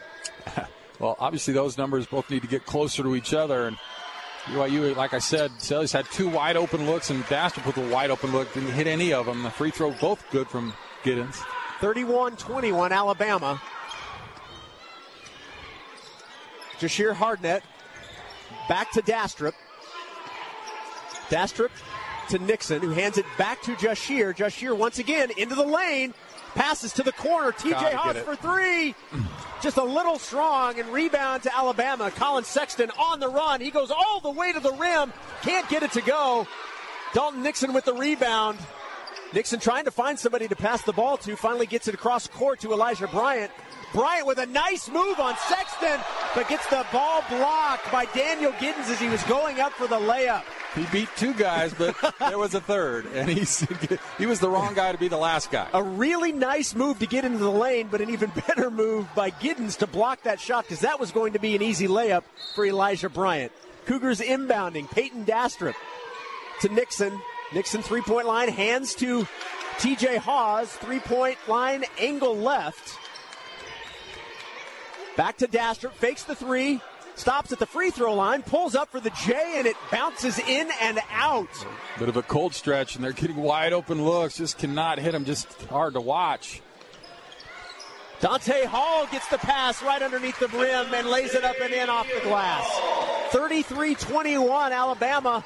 [1.00, 3.66] Well, obviously those numbers both need to get closer to each other.
[3.66, 3.76] And
[4.44, 8.10] BYU, like I said, Selly's had two wide open looks, and Dastrup with a wide
[8.10, 9.42] open look didn't hit any of them.
[9.42, 11.42] The free throw both good from Giddens.
[11.80, 13.60] 31 21, Alabama.
[16.78, 17.62] Jahshire Hardnett
[18.68, 19.52] back to Dastrup.
[21.28, 21.70] Dastrup
[22.30, 24.32] to Nixon, who hands it back to Jahshire.
[24.32, 26.14] Jahshire once again into the lane,
[26.54, 27.52] passes to the corner.
[27.52, 28.94] TJ Haws for three.
[29.60, 32.10] Just a little strong and rebound to Alabama.
[32.10, 33.60] Collin Sexton on the run.
[33.60, 35.12] He goes all the way to the rim.
[35.42, 36.46] Can't get it to go.
[37.12, 38.58] Dalton Nixon with the rebound.
[39.34, 42.60] Nixon trying to find somebody to pass the ball to, finally gets it across court
[42.60, 43.50] to Elijah Bryant.
[43.92, 46.00] Bryant with a nice move on Sexton,
[46.36, 49.98] but gets the ball blocked by Daniel Giddens as he was going up for the
[49.98, 50.44] layup.
[50.76, 53.66] He beat two guys, but there was a third, and he's
[54.18, 55.68] he was the wrong guy to be the last guy.
[55.72, 59.32] A really nice move to get into the lane, but an even better move by
[59.32, 62.22] Giddens to block that shot because that was going to be an easy layup
[62.54, 63.50] for Elijah Bryant.
[63.84, 64.88] Cougars inbounding.
[64.90, 65.74] Payton Dastrup
[66.60, 67.20] to Nixon.
[67.52, 69.26] Nixon three point line, hands to
[69.78, 70.72] TJ Haws.
[70.72, 72.98] three point line, angle left.
[75.16, 76.80] Back to Dastrup, fakes the three,
[77.14, 80.68] stops at the free throw line, pulls up for the J, and it bounces in
[80.80, 81.48] and out.
[81.98, 84.36] Bit of a cold stretch, and they're getting wide open looks.
[84.38, 85.24] Just cannot hit them.
[85.24, 86.62] Just hard to watch.
[88.20, 91.90] Donta Hall gets the pass right underneath the rim and lays it up and in
[91.90, 92.66] off the glass.
[93.30, 95.44] 33 21, Alabama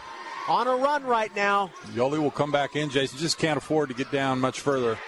[0.48, 1.70] on a run right now.
[1.92, 3.18] Yoeli will come back in, Jason.
[3.18, 4.98] Just can't afford to get down much further.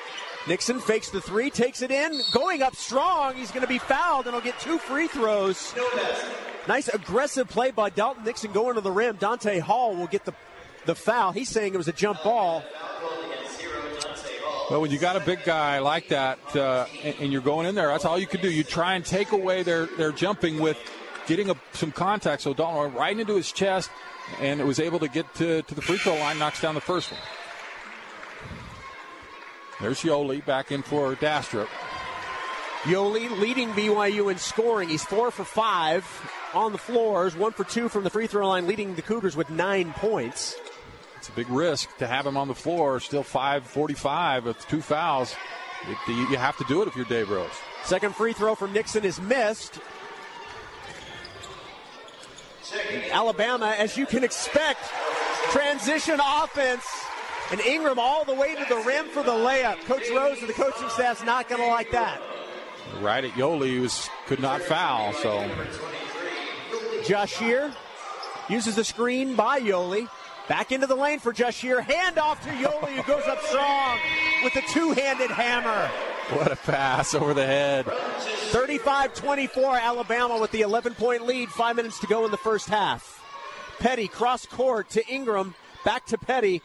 [0.49, 3.37] Nixon fakes the three, takes it in, going up strong.
[3.37, 5.75] He's going to be fouled and he'll get two free throws.
[6.67, 9.17] Nice aggressive play by Dalton Nixon going to the rim.
[9.17, 10.33] Dante Hall will get the,
[10.87, 11.33] the foul.
[11.33, 12.63] He's saying it was a jump ball.
[14.71, 17.75] Well, when you got a big guy like that uh, and, and, you're going in
[17.75, 18.49] there, that's all you can do.
[18.49, 20.79] You try and take away their, their jumping with
[21.27, 22.43] getting a, some contact.
[22.43, 23.91] So Dalton right into his chest
[24.39, 26.81] and it was able to get to, to the free throw line, knocks down the
[26.81, 27.21] first one.
[29.81, 31.69] There's Yoeli back in for Dastrup.
[32.83, 34.89] Yoeli leading BYU in scoring.
[34.89, 36.05] He's four for five
[36.55, 39.51] on the floors, one for two from the free throw line, leading the Cougars with
[39.51, 40.57] nine points.
[41.17, 42.99] It's a big risk to have him on the floor.
[43.01, 45.35] Still 5:45 with two fouls.
[46.09, 47.51] You have to do it if you're Dave Rose.
[47.85, 49.79] Second free throw from Nixon is missed.
[53.11, 54.81] Alabama, as you can expect,
[55.51, 56.85] transition offense.
[57.51, 59.85] And Ingram all the way to the rim for the layup.
[59.85, 62.23] Coach Rose and the coaching staff's not going to like that.
[63.01, 65.13] Right at Yoeli, was could not foul.
[65.15, 65.51] So
[67.05, 67.75] Jahshire
[68.49, 70.09] uses the screen by Yoeli.
[70.49, 71.81] Back into the lane for Jahshire.
[71.81, 73.99] Hand off to Yoeli, who goes up strong
[74.45, 75.91] with the two-handed hammer.
[76.37, 77.87] What a pass over the head.
[78.51, 81.49] 35 24, Alabama with the 11 point lead.
[81.51, 83.23] Five minutes to go in the first half.
[83.79, 85.55] Petty cross court to Ingram.
[85.85, 86.61] Back to Petty.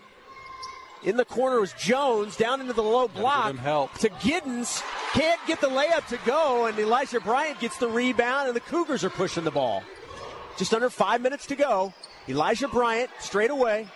[1.04, 3.54] In the corner was Jones down into the low block
[4.00, 4.82] to Giddens.
[5.14, 9.04] Can't get the layup to go, and Elijah Bryant gets the rebound, and the Cougars
[9.04, 9.84] are pushing the ball.
[10.58, 11.94] Just under five minutes to go.
[12.28, 13.88] Elijah Bryant straight away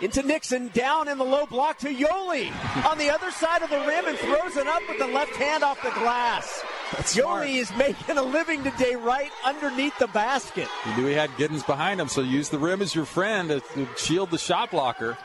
[0.00, 2.52] into Nixon, down in the low block to Yoeli
[2.84, 5.62] on the other side of the rim and throws it up with the left hand
[5.62, 6.62] off the glass.
[6.92, 10.68] That's is making a living today right underneath the basket.
[10.84, 13.60] He knew he had Giddens behind him, so use the rim as your friend to,
[13.60, 15.16] to shield the shot blocker.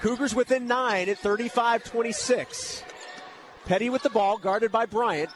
[0.00, 2.84] Cougars within nine at 35 26.
[3.64, 5.30] Petty with the ball, guarded by Bryant.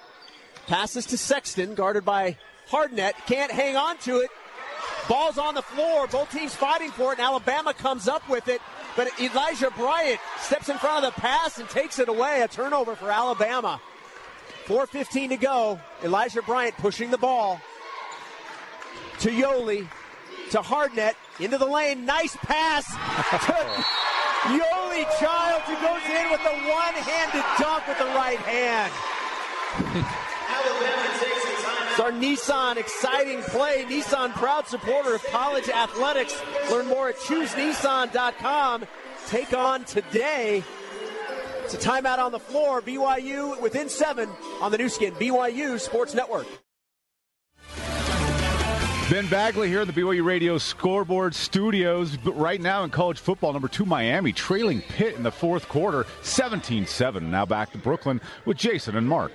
[0.67, 2.37] Passes to Sexton, guarded by
[2.71, 3.15] Hardnett.
[3.27, 4.31] Can't hang on to it.
[5.09, 6.07] Ball's on the floor.
[6.07, 8.61] Both teams fighting for it, and Alabama comes up with it.
[8.95, 12.43] But Elijah Bryant steps in front of the pass and takes it away.
[12.43, 13.81] A turnover for Alabama.
[14.69, 15.81] 4.15 to go.
[16.05, 17.59] Elijah Bryant pushing the ball
[19.21, 19.89] to Yoeli,
[20.51, 22.05] to Hardnett, into the lane.
[22.05, 22.95] Nice pass to
[24.53, 28.93] Yoeli Child, who goes in with a one-handed dunk with the right hand.
[31.91, 33.85] It's our Nissan exciting play.
[33.89, 36.41] Nissan, proud supporter of college athletics.
[36.71, 38.87] Learn more at choosenissan.com.
[39.29, 40.63] Take on today.
[41.71, 42.81] It's a timeout on the floor.
[42.81, 44.31] BYU within seven
[44.63, 45.13] on the Nu Skin.
[45.17, 46.47] BYU Sports Network.
[49.11, 52.17] Ben Bagley here in the BYU Radio Scoreboard Studios.
[52.17, 56.05] But right now in college football, number two Miami trailing Pitt in the fourth quarter,
[56.23, 57.21] 17-7.
[57.25, 59.33] Now back to Brooklyn with Jason and Mark.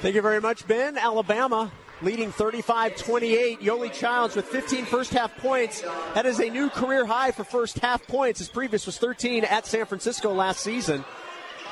[0.00, 0.98] Thank you very much, Ben.
[0.98, 1.70] Alabama
[2.02, 3.60] leading 35 28.
[3.60, 5.82] Yoeli Childs with 15 first half points.
[6.14, 8.38] That is a new career high for first half points.
[8.38, 11.04] His previous was 13 at San Francisco last season.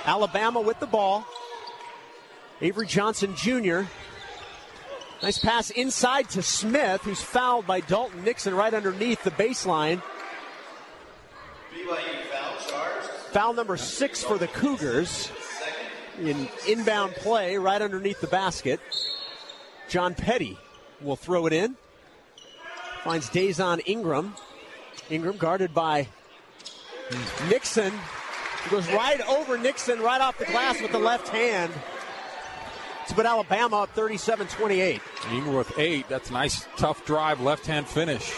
[0.05, 1.27] Alabama with the ball.
[2.61, 3.83] Avery Johnson Jr.
[5.23, 10.03] Nice pass inside to Smith, who's fouled by Dalton Nixon right underneath the baseline.
[13.33, 15.31] Foul number six for the Cougars
[16.21, 18.81] in inbound play right underneath the basket.
[19.89, 20.59] John Petty
[21.01, 21.77] will throw it in.
[23.05, 24.35] Finds Dazon Ingram.
[25.11, 26.09] Ingram guarded by
[27.49, 27.93] Nixon.
[28.65, 31.73] He goes right over Nixon, right off the glass with the left hand.
[33.03, 35.01] It's put Alabama up 37 28.
[35.33, 36.09] Ingram with eight.
[36.09, 38.31] That's a nice, tough drive, left hand finish.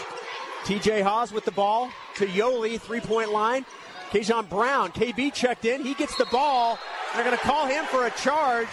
[0.63, 3.65] TJ Haws with the ball to Yoeli, three point line.
[4.11, 5.83] Kajon Brown, KB checked in.
[5.83, 6.77] He gets the ball.
[7.13, 8.67] They're going to call him for a charge.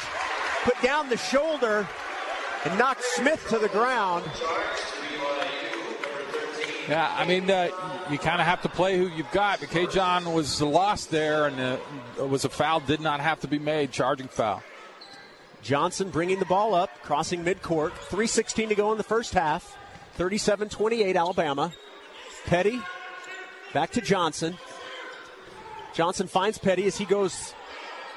[0.65, 1.89] Put down the shoulder
[2.65, 4.25] and knock Smith to the ground.
[6.89, 7.69] Yeah, I mean, uh,
[8.11, 9.61] you kind of have to play who you've got.
[9.61, 11.77] But Kajon was lost there, and uh,
[12.19, 12.81] it was a foul.
[12.81, 13.93] Did not have to be made.
[13.93, 14.63] Charging foul.
[15.61, 17.91] Johnson bringing the ball up, crossing midcourt.
[17.91, 19.77] 3.16 to go in the first half.
[20.15, 21.73] 37 28, Alabama.
[22.47, 22.81] Petty
[23.73, 24.57] back to Johnson.
[25.93, 27.55] Johnson finds Petty as he goes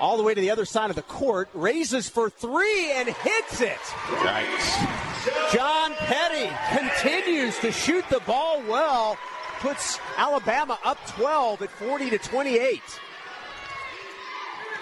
[0.01, 3.61] all the way to the other side of the court, raises for three and hits
[3.61, 3.77] it.
[3.77, 5.53] Yikes.
[5.53, 9.15] John Petty continues to shoot the ball well,
[9.59, 12.81] puts Alabama up 12 at 40 to 28.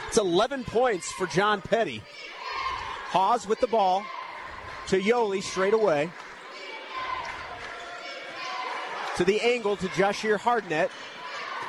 [0.07, 2.01] It's 11 points for John Petty.
[3.09, 4.05] Haws with the ball
[4.87, 6.09] to Yoeli straight away.
[9.17, 10.89] To the angle to Jahshire Hardnett.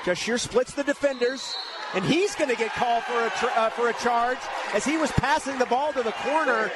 [0.04, 1.54] Jahshire splits the defenders,
[1.94, 4.38] and he's going to get called for a tr- uh, for a charge
[4.74, 6.70] as he was passing the ball to the corner.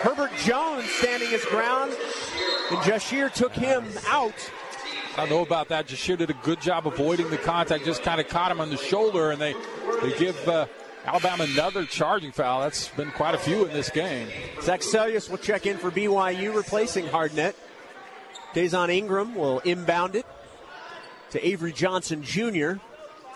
[0.00, 1.92] Herbert Jones standing his ground,
[2.70, 4.34] and Jahshire took him out.
[5.16, 5.86] I know about that.
[5.86, 8.76] Jahshire did a good job avoiding the contact, just kind of caught him on the
[8.76, 9.54] shoulder, and they,
[10.02, 10.66] they give uh,
[11.04, 12.62] Alabama another charging foul.
[12.62, 14.28] That's been quite a few in this game.
[14.60, 17.54] Zach Seljaas will check in for BYU, replacing Hardnett.
[18.54, 20.26] Dazon Ingram will inbound it
[21.30, 22.74] to Avery Johnson Jr.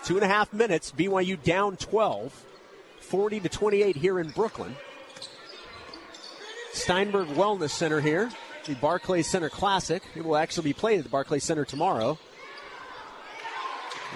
[0.07, 0.93] Two and a half minutes.
[0.97, 2.45] BYU down 12,
[3.01, 4.73] 40 to 28 here in Brooklyn.
[6.71, 8.31] Steinberg Wellness Center here,
[8.65, 10.01] the Barclays Center Classic.
[10.15, 12.17] It will actually be played at the Barclays Center tomorrow.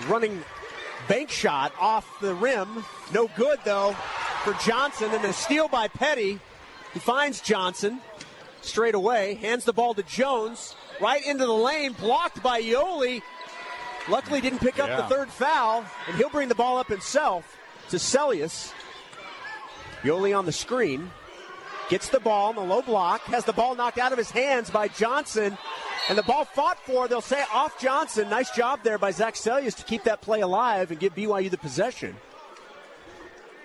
[0.07, 0.41] Running
[1.09, 2.85] bank shot off the rim.
[3.13, 3.91] No good, though,
[4.45, 5.09] for Johnson.
[5.11, 6.39] And a steal by Petty.
[6.93, 7.99] He finds Johnson
[8.61, 13.21] straight away, hands the ball to Jones, right into the lane, blocked by Yoeli.
[14.09, 14.97] Luckily, didn't pick up Yeah.
[14.97, 17.57] the third foul, and he'll bring the ball up himself
[17.89, 18.73] to Seljaas.
[20.03, 21.11] Yoeli on the screen,
[21.89, 24.69] gets the ball in the low block, has the ball knocked out of his hands
[24.71, 25.57] by Johnson,
[26.09, 28.27] and the ball fought for, they'll say off Johnson.
[28.29, 31.57] Nice job there by Zach Seljaas to keep that play alive and give BYU the
[31.57, 32.15] possession.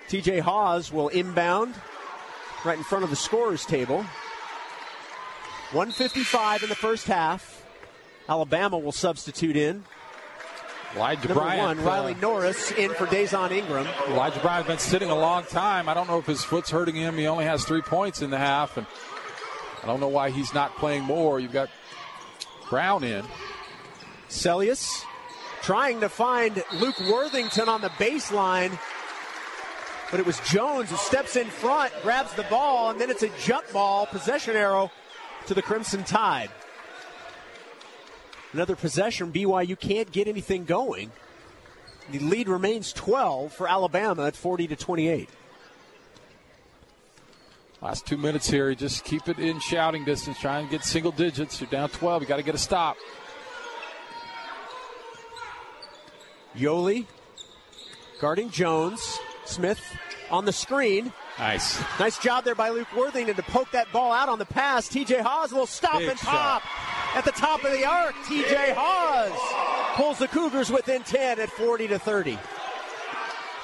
[0.09, 1.73] TJ Haws will inbound
[2.63, 4.05] right in front of the scorer's table.
[5.71, 7.65] 155 in the first half.
[8.29, 9.83] Alabama will substitute in.
[10.95, 11.61] Elijah Number Bryant.
[11.61, 13.87] one, uh, Riley Norris in for Dazon Ingram.
[14.07, 15.89] Elijah Bryant's been sitting a long time.
[15.89, 17.17] I don't know if his foot's hurting him.
[17.17, 18.87] He only has three points in the half, and
[19.83, 21.39] I don't know why he's not playing more.
[21.39, 21.69] You've got
[22.69, 23.23] Brown in.
[24.29, 25.03] Seljaas
[25.61, 28.77] trying to find Luke Worthington on the baseline,
[30.09, 33.29] but it was Jones who steps in front, grabs the ball, and then it's a
[33.39, 34.91] jump ball, possession arrow
[35.47, 36.49] to the Crimson Tide.
[38.53, 41.11] Another possession, BYU can't get anything going.
[42.11, 45.29] The lead remains 12 for Alabama at 40 to 28.
[47.81, 50.39] Last two minutes here, just keep it in shouting distance.
[50.39, 51.59] Try and get single digits.
[51.59, 52.23] You're down 12.
[52.23, 52.97] You got to get a stop.
[56.55, 57.05] Yoeli
[58.19, 59.19] guarding Jones.
[59.45, 59.81] Smith
[60.31, 61.13] on the screen.
[61.37, 61.79] Nice.
[61.99, 64.89] Nice job there by Luke Worthington to poke that ball out on the pass.
[64.89, 66.63] TJ Haws will stop Big and pop
[67.15, 68.15] at the top of the arc.
[68.25, 72.37] TJ Haws pulls the Cougars within 10 at 40 to 30.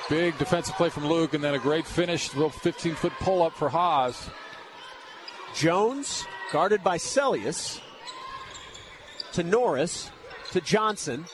[0.09, 3.53] Big defensive play from Luke, and then a great finish, little 15 foot pull up
[3.53, 4.29] for Haws.
[5.55, 7.79] Jones guarded by Seljaas
[9.33, 10.11] to Norris
[10.51, 11.25] to Johnson.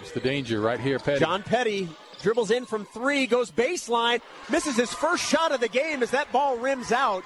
[0.00, 1.20] It's the danger right here, Petty.
[1.20, 1.88] John Petty
[2.22, 6.30] dribbles in from three, goes baseline, misses his first shot of the game as that
[6.32, 7.24] ball rims out.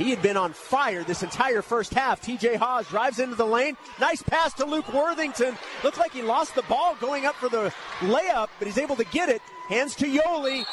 [0.00, 2.22] He had been on fire this entire first half.
[2.22, 3.76] TJ Haws drives into the lane.
[4.00, 5.58] Nice pass to Luke Worthington.
[5.84, 9.04] Looks like he lost the ball going up for the layup, but he's able to
[9.04, 9.42] get it.
[9.68, 10.64] Hands to Yoeli.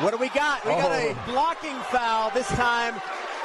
[0.00, 0.64] What do we got?
[0.64, 1.22] We got a oh.
[1.26, 2.94] blocking foul this time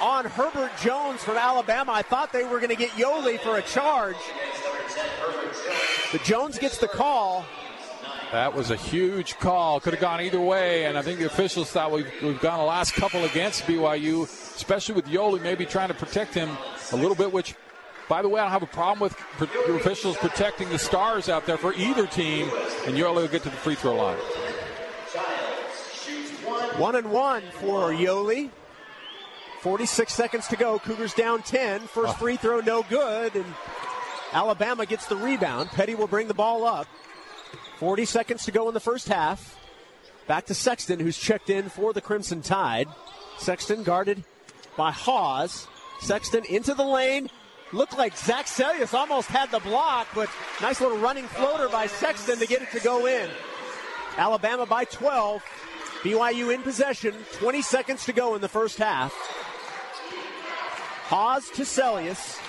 [0.01, 1.91] on Herbert Jones from Alabama.
[1.91, 4.15] I thought they were going to get Yoeli for a charge.
[6.13, 7.45] But Jones gets the call.
[8.31, 9.81] That was a huge call.
[9.81, 12.65] Could have gone either way, and I think the officials thought we've, we've gone the
[12.65, 14.27] last couple against BYU,
[14.57, 16.49] especially with Yoeli maybe trying to protect him
[16.91, 17.55] a little bit, which,
[18.09, 21.45] by the way, I don't have a problem with pr- officials protecting the stars out
[21.45, 22.49] there for either team,
[22.85, 24.17] and Yoeli will get to the free throw line.
[26.77, 28.51] One and one for Yoeli.
[29.61, 30.77] 46 seconds to go.
[30.79, 31.81] Cougars down 10.
[31.81, 32.17] First ah.
[32.17, 33.35] free throw, no good.
[33.35, 33.45] And
[34.31, 35.69] Alabama gets the rebound.
[35.69, 36.87] Petty will bring the ball up.
[37.77, 39.59] 40 seconds to go in the first half.
[40.27, 42.87] Back to Sexton, who's checked in for the Crimson Tide.
[43.37, 44.23] Sexton guarded
[44.77, 45.67] by Haws.
[45.99, 47.29] Sexton into the lane.
[47.73, 50.29] Looked like Zach Seljaas almost had the block, but
[50.61, 53.29] nice little running floater by Sexton to get it to go in.
[54.17, 55.43] Alabama by 12.
[56.03, 57.13] BYU in possession.
[57.33, 59.11] 20 seconds to go in the first half.
[61.07, 62.39] Haws to Seljaas.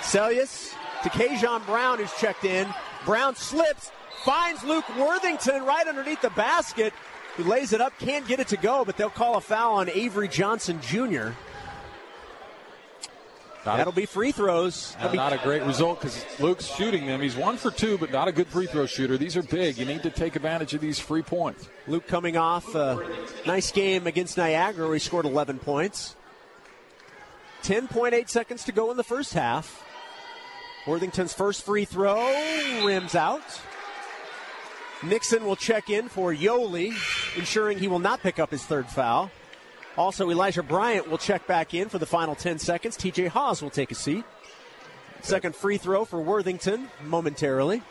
[0.00, 2.66] Seljaas to Kajon Brown, who's checked in.
[3.04, 3.90] Brown slips,
[4.24, 6.92] finds Luke Worthington right underneath the basket,
[7.36, 9.88] who lays it up, can't get it to go, but they'll call a foul on
[9.90, 11.30] Avery Johnson Jr.
[13.66, 14.96] Not That'll be free throws.
[15.02, 17.20] Not, be- not a great result because Luke's shooting them.
[17.20, 19.18] He's one for two, but not a good free throw shooter.
[19.18, 19.76] These are big.
[19.76, 21.68] You need to take advantage of these free points.
[21.88, 23.04] Luke coming off a
[23.44, 26.14] nice game against Niagara where he scored 11 points.
[27.64, 29.84] 10.8 seconds to go in the first half.
[30.86, 32.24] Worthington's first free throw
[32.84, 33.42] rims out.
[35.02, 36.88] Nixon will check in for Yoeli,
[37.36, 39.30] ensuring he will not pick up his third foul.
[39.96, 42.96] Also, Elijah Bryant will check back in for the final 10 seconds.
[42.96, 44.24] TJ Haws will take a seat.
[45.22, 47.82] Second free throw for Worthington momentarily.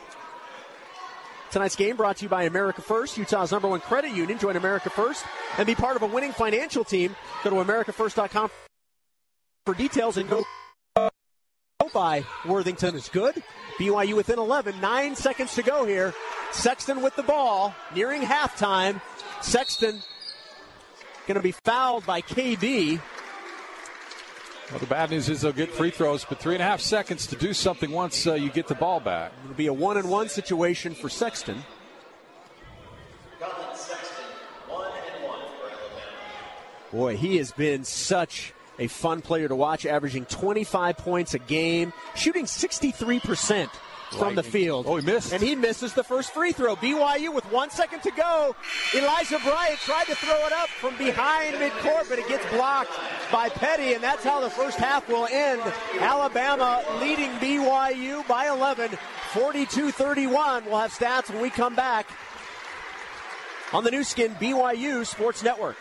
[1.50, 4.38] Tonight's game brought to you by America First, Utah's number one credit union.
[4.38, 5.24] Join America First
[5.58, 7.14] and be part of a winning financial team.
[7.44, 8.50] Go to AmericaFirst.com
[9.64, 10.44] for details and go
[11.92, 13.42] by Worthington is good.
[13.78, 14.80] BYU within 11.
[14.80, 16.12] Nine seconds to go here.
[16.52, 19.00] Sexton with the ball, nearing halftime.
[19.42, 20.02] Sexton
[21.26, 23.00] going to be fouled by KB.
[24.70, 27.26] Well, the bad news is they'll get free throws, but three and a half seconds
[27.28, 29.32] to do something once uh, you get the ball back.
[29.44, 31.62] It'll be a one and one situation for Sexton.
[33.74, 34.24] Sexton
[34.68, 34.90] one
[35.22, 35.40] one
[36.90, 41.38] for Boy, he has been such a fun player to watch, averaging 25 points a
[41.38, 43.68] game, shooting 63%
[44.10, 44.86] from the field.
[44.88, 45.32] Oh, he missed.
[45.32, 46.76] And he misses the first free throw.
[46.76, 48.54] BYU with one second to go.
[48.94, 52.92] Elijah Bryant tried to throw it up from behind midcourt, but it gets blocked
[53.30, 55.60] by Petty, and that's how the first half will end.
[55.98, 58.90] Alabama leading BYU by 11,
[59.32, 60.64] 42 31.
[60.66, 62.06] We'll have stats when we come back
[63.72, 65.76] on the Nu Skin BYU Sports Network.